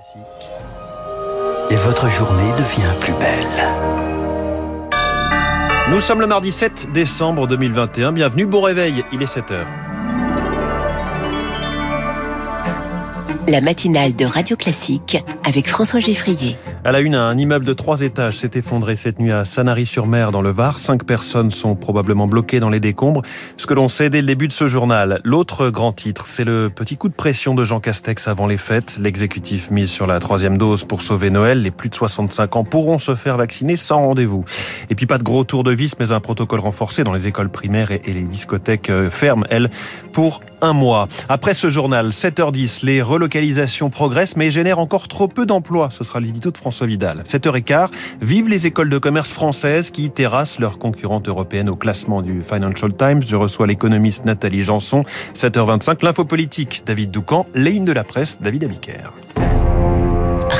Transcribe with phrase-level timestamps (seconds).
[0.00, 0.22] Classique.
[1.68, 3.68] Et votre journée devient plus belle.
[5.90, 8.12] Nous sommes le mardi 7 décembre 2021.
[8.12, 9.66] Bienvenue, bon réveil, il est 7 heures.
[13.46, 16.56] La matinale de Radio Classique avec François Geffrier.
[16.82, 20.40] À la une, un immeuble de trois étages s'est effondré cette nuit à Sanary-sur-Mer dans
[20.40, 20.78] le Var.
[20.78, 23.20] Cinq personnes sont probablement bloquées dans les décombres.
[23.58, 25.20] Ce que l'on sait dès le début de ce journal.
[25.22, 28.96] L'autre grand titre, c'est le petit coup de pression de Jean Castex avant les fêtes.
[28.98, 31.62] L'exécutif mise sur la troisième dose pour sauver Noël.
[31.62, 34.46] Les plus de 65 ans pourront se faire vacciner sans rendez-vous.
[34.88, 37.50] Et puis pas de gros tour de vis, mais un protocole renforcé dans les écoles
[37.50, 39.68] primaires et les discothèques euh, ferment, elles,
[40.14, 41.08] pour un mois.
[41.28, 45.90] Après ce journal, 7h10, les relocalisations progressent, mais génèrent encore trop peu d'emplois.
[45.90, 47.24] Ce sera l'édito de François Vidal.
[47.26, 47.88] 7h15,
[48.20, 52.94] vive les écoles de commerce françaises qui terrassent leurs concurrentes européennes au classement du Financial
[52.94, 53.22] Times.
[53.22, 55.02] Je reçois l'économiste Nathalie Janson.
[55.34, 57.44] 7h25, l'info politique, David Doucan.
[57.56, 59.12] Les de la presse, David Abiker.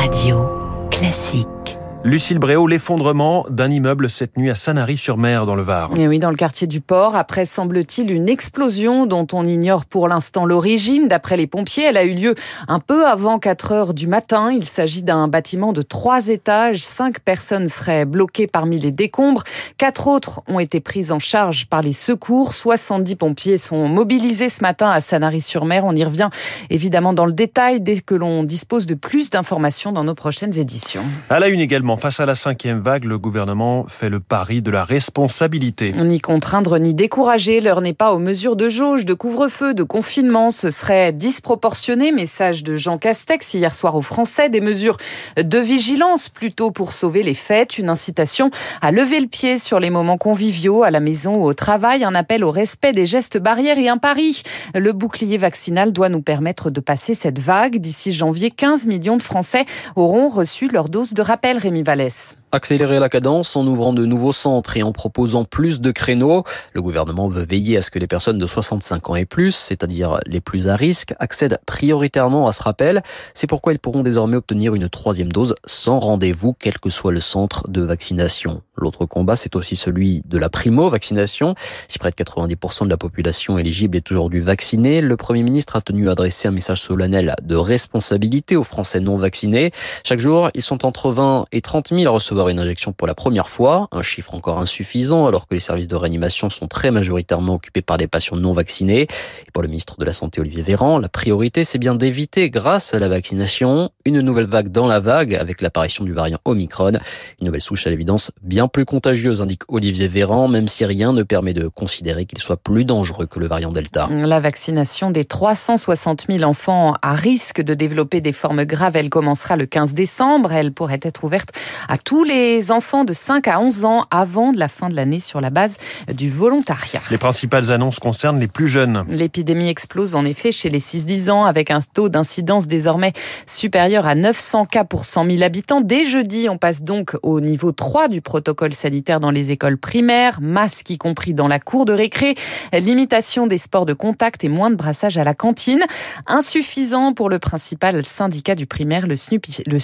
[0.00, 0.48] Radio
[0.90, 1.81] classique.
[2.04, 5.92] Lucille Bréau, l'effondrement d'un immeuble cette nuit à Sanary-sur-Mer dans le Var.
[5.96, 10.08] Et oui, dans le quartier du port, après semble-t-il une explosion dont on ignore pour
[10.08, 11.06] l'instant l'origine.
[11.06, 12.34] D'après les pompiers, elle a eu lieu
[12.66, 14.50] un peu avant 4 heures du matin.
[14.50, 16.80] Il s'agit d'un bâtiment de trois étages.
[16.80, 19.44] Cinq personnes seraient bloquées parmi les décombres.
[19.78, 22.52] Quatre autres ont été prises en charge par les secours.
[22.52, 25.84] 70 pompiers sont mobilisés ce matin à Sanary-sur-Mer.
[25.84, 26.30] On y revient
[26.68, 31.04] évidemment dans le détail dès que l'on dispose de plus d'informations dans nos prochaines éditions.
[31.30, 34.70] À la une également face à la cinquième vague, le gouvernement fait le pari de
[34.70, 35.92] la responsabilité.
[35.92, 40.50] Ni contraindre ni décourager, l'heure n'est pas aux mesures de jauge, de couvre-feu, de confinement.
[40.50, 42.12] Ce serait disproportionné.
[42.12, 44.48] Message de Jean Castex hier soir aux Français.
[44.48, 44.96] Des mesures
[45.36, 47.78] de vigilance plutôt pour sauver les fêtes.
[47.78, 51.54] Une incitation à lever le pied sur les moments conviviaux, à la maison ou au
[51.54, 52.04] travail.
[52.04, 54.42] Un appel au respect des gestes barrières et un pari.
[54.74, 57.76] Le bouclier vaccinal doit nous permettre de passer cette vague.
[57.76, 62.36] D'ici janvier, 15 millions de Français auront reçu leur dose de rappel, Rémi Vallès.
[62.54, 66.44] Accélérer la cadence en ouvrant de nouveaux centres et en proposant plus de créneaux.
[66.74, 70.20] Le gouvernement veut veiller à ce que les personnes de 65 ans et plus, c'est-à-dire
[70.26, 73.02] les plus à risque, accèdent prioritairement à ce rappel.
[73.32, 77.22] C'est pourquoi ils pourront désormais obtenir une troisième dose sans rendez-vous, quel que soit le
[77.22, 78.60] centre de vaccination.
[78.76, 81.54] L'autre combat, c'est aussi celui de la primo-vaccination.
[81.88, 85.80] Si près de 90% de la population éligible est aujourd'hui vaccinée, le Premier ministre a
[85.80, 89.70] tenu à adresser un message solennel de responsabilité aux Français non vaccinés.
[90.04, 93.14] Chaque jour, ils sont entre 20 et 30 000 à recevoir une injection pour la
[93.14, 97.54] première fois, un chiffre encore insuffisant alors que les services de réanimation sont très majoritairement
[97.54, 99.02] occupés par des patients non vaccinés.
[99.02, 102.94] Et pour le ministre de la Santé Olivier Véran, la priorité c'est bien d'éviter grâce
[102.94, 106.92] à la vaccination une nouvelle vague dans la vague avec l'apparition du variant Omicron,
[107.40, 111.22] une nouvelle souche à l'évidence bien plus contagieuse indique Olivier Véran, même si rien ne
[111.22, 114.08] permet de considérer qu'il soit plus dangereux que le variant Delta.
[114.10, 119.56] La vaccination des 360 000 enfants à risque de développer des formes graves, elle commencera
[119.56, 120.52] le 15 décembre.
[120.52, 121.50] Elle pourrait être ouverte
[121.88, 122.31] à tous les
[122.70, 125.76] enfants de 5 à 11 ans avant de la fin de l'année sur la base
[126.12, 127.00] du volontariat.
[127.10, 129.04] Les principales annonces concernent les plus jeunes.
[129.08, 133.12] L'épidémie explose en effet chez les 6-10 ans avec un taux d'incidence désormais
[133.46, 135.80] supérieur à 900 cas pour 100 000 habitants.
[135.80, 140.40] Dès jeudi, on passe donc au niveau 3 du protocole sanitaire dans les écoles primaires,
[140.40, 142.34] masques y compris dans la cour de récré,
[142.72, 145.84] limitation des sports de contact et moins de brassage à la cantine.
[146.26, 149.78] Insuffisant pour le principal syndicat du primaire, le SNUP, le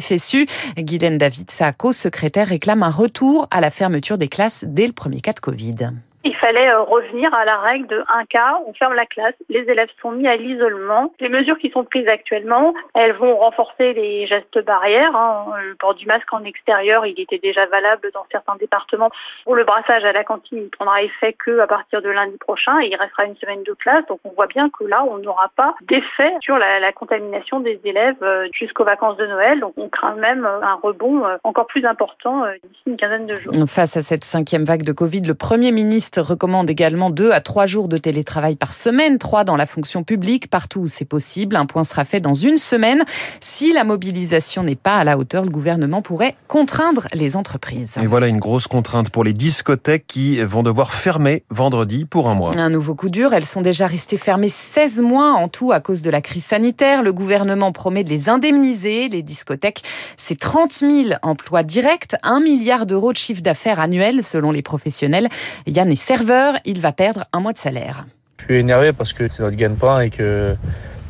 [0.00, 0.46] FSU.
[0.78, 5.20] Guylaine David, sa co-secrétaire, réclame un retour à la fermeture des classes dès le premier
[5.20, 5.90] cas de Covid.
[6.24, 9.60] Il fallait euh, revenir à la règle de un cas, on ferme la classe, les
[9.60, 11.12] élèves sont mis à l'isolement.
[11.18, 15.16] Les mesures qui sont prises actuellement, elles vont renforcer les gestes barrières.
[15.16, 15.46] Hein.
[15.64, 19.10] Le port du masque en extérieur, il était déjà valable dans certains départements.
[19.44, 22.80] Pour le brassage à la cantine, il prendra effet que à partir de lundi prochain
[22.80, 24.06] et il restera une semaine de classe.
[24.06, 28.22] Donc on voit bien que là, on n'aura pas d'effet sur la, contamination des élèves
[28.22, 29.60] euh, jusqu'aux vacances de Noël.
[29.60, 33.52] Donc on craint même euh, un rebond encore plus important d'ici une quinzaine de jours.
[33.66, 37.66] Face à cette cinquième vague de Covid, le Premier ministre recommande également deux à trois
[37.66, 41.56] jours de télétravail par semaine, trois dans la fonction publique, partout où c'est possible.
[41.56, 43.04] Un point sera fait dans une semaine.
[43.40, 47.98] Si la mobilisation n'est pas à la hauteur, le gouvernement pourrait contraindre les entreprises.
[48.02, 52.34] Et voilà une grosse contrainte pour les discothèques qui vont devoir fermer vendredi pour un
[52.34, 52.52] mois.
[52.56, 53.32] Un nouveau coup dur.
[53.34, 57.02] Elles sont déjà restées fermées 16 mois en tout à cause de la crise sanitaire.
[57.02, 59.08] Le gouvernement promet de les indemniser.
[59.08, 59.82] Les discothèques,
[60.16, 60.92] c'est 30 000
[61.22, 65.28] emplois directs, 1 milliard d'euros de chiffre d'affaires annuel selon les professionnels.
[65.66, 68.06] Yann et serveur, il va perdre un mois de salaire.
[68.38, 70.56] Je suis énervé parce que c'est notre gagne-pain et que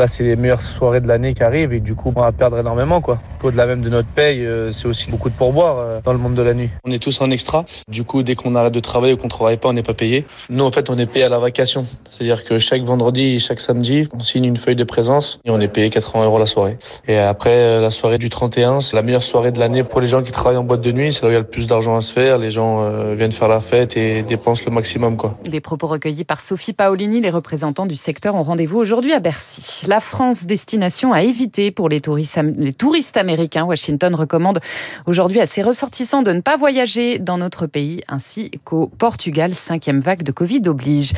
[0.00, 2.58] Là, c'est les meilleures soirées de l'année qui arrivent et du coup, on va perdre
[2.58, 3.02] énormément.
[3.02, 3.20] quoi.
[3.42, 6.32] Au-delà même de notre paye, euh, c'est aussi beaucoup de pourboire euh, dans le monde
[6.32, 6.70] de la nuit.
[6.84, 7.66] On est tous en extra.
[7.86, 10.24] Du coup, dès qu'on arrête de travailler ou qu'on travaille pas, on n'est pas payé.
[10.48, 11.84] Nous, en fait, on est payé à la vacation.
[12.08, 15.60] C'est-à-dire que chaque vendredi et chaque samedi, on signe une feuille de présence et on
[15.60, 16.78] est payé 80 euros la soirée.
[17.06, 20.06] Et après, euh, la soirée du 31, c'est la meilleure soirée de l'année pour les
[20.06, 21.12] gens qui travaillent en boîte de nuit.
[21.12, 22.38] C'est là où il y a le plus d'argent à se faire.
[22.38, 25.18] Les gens euh, viennent faire la fête et dépensent le maximum.
[25.18, 25.36] quoi.
[25.44, 27.20] Des propos recueillis par Sophie Paolini.
[27.20, 29.89] Les représentants du secteur ont rendez-vous aujourd'hui à Bercy.
[29.90, 33.64] La France, destination à éviter pour les touristes, les touristes américains.
[33.64, 34.60] Washington recommande
[35.06, 39.52] aujourd'hui à ses ressortissants de ne pas voyager dans notre pays ainsi qu'au Portugal.
[39.52, 41.10] Cinquième vague de Covid oblige.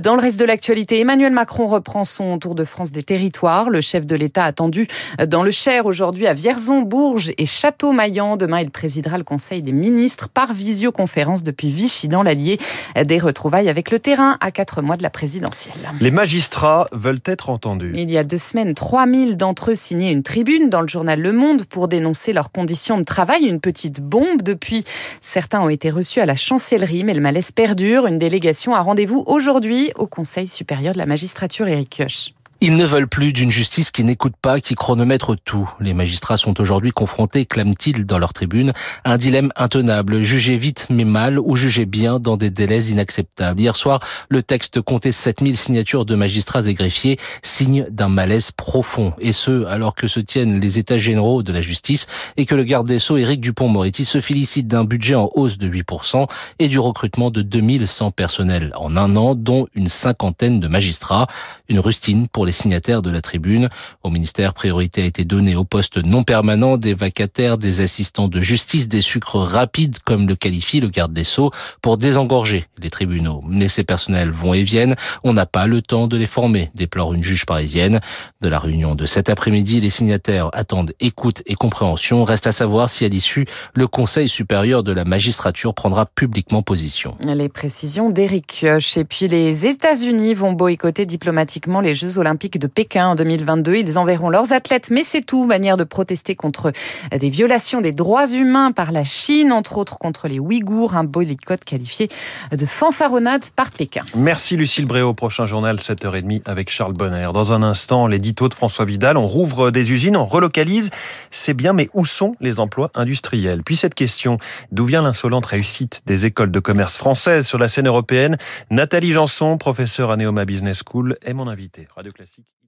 [0.00, 3.68] Dans le reste de l'actualité, Emmanuel Macron reprend son tour de France des territoires.
[3.68, 4.86] Le chef de l'État attendu
[5.26, 8.36] dans le Cher aujourd'hui à Vierzon, Bourges et Château-Maillan.
[8.36, 12.58] Demain, il présidera le Conseil des ministres par visioconférence depuis Vichy dans l'Allier.
[12.94, 15.74] Des retrouvailles avec le terrain à quatre mois de la présidentielle.
[16.00, 17.92] Les magistrats veulent être entendus.
[17.96, 21.32] Il y a deux semaines, 3000 d'entre eux signaient une tribune dans le journal Le
[21.32, 23.44] Monde pour dénoncer leurs conditions de travail.
[23.44, 24.42] Une petite bombe.
[24.42, 24.84] Depuis,
[25.20, 28.06] certains ont été reçus à la chancellerie, mais le malaise perdure.
[28.06, 32.34] Une délégation a rendez-vous aujourd'hui au Conseil supérieur de la magistrature, Eric Kioch.
[32.62, 35.72] Ils ne veulent plus d'une justice qui n'écoute pas, qui chronomètre tout.
[35.80, 38.72] Les magistrats sont aujourd'hui confrontés, clament-ils dans leur tribune,
[39.04, 40.20] à un dilemme intenable.
[40.20, 43.58] Juger vite mais mal ou juger bien dans des délais inacceptables.
[43.58, 49.14] Hier soir, le texte comptait 7000 signatures de magistrats et greffiers, signe d'un malaise profond.
[49.20, 52.06] Et ce, alors que se tiennent les états généraux de la justice
[52.36, 55.66] et que le garde des Sceaux, Éric Dupont-Moretti, se félicite d'un budget en hausse de
[55.66, 56.26] 8%
[56.58, 61.26] et du recrutement de 2100 personnels en un an, dont une cinquantaine de magistrats.
[61.70, 63.68] Une rustine pour les signataires de la tribune.
[64.02, 68.40] Au ministère, priorité a été donnée aux postes non permanents, des vacataires, des assistants de
[68.40, 71.50] justice, des sucres rapides, comme le qualifie le garde des Sceaux,
[71.82, 73.42] pour désengorger les tribunaux.
[73.46, 74.96] Mais ces personnels vont et viennent.
[75.24, 78.00] On n'a pas le temps de les former, déplore une juge parisienne.
[78.40, 82.24] De la réunion de cet après-midi, les signataires attendent écoute et compréhension.
[82.24, 87.16] Reste à savoir si à l'issue, le Conseil supérieur de la magistrature prendra publiquement position.
[87.26, 88.96] Les précisions d'Éric Kioch.
[88.96, 93.76] Et puis les États-Unis vont boycotter diplomatiquement les Jeux Olympiques de Pékin en 2022.
[93.76, 96.72] Ils enverront leurs athlètes, mais c'est tout, manière de protester contre
[97.14, 101.62] des violations des droits humains par la Chine, entre autres contre les Ouïghours, un boycott
[101.64, 102.08] qualifié
[102.50, 104.04] de fanfaronnade par Pékin.
[104.14, 105.12] Merci Lucille Bréau.
[105.12, 107.28] Prochain journal 7h30 avec Charles Bonner.
[107.34, 109.16] Dans un instant, l'édito de François Vidal.
[109.16, 110.90] On rouvre des usines, on relocalise.
[111.30, 113.62] C'est bien, mais où sont les emplois industriels?
[113.62, 114.38] Puis cette question,
[114.72, 117.46] d'où vient l'insolente réussite des écoles de commerce françaises?
[117.46, 118.38] Sur la scène européenne
[118.70, 121.86] Nathalie Janson, professeure à Neoma Business School, est mon invitée.
[121.94, 122.59] Radio Classique.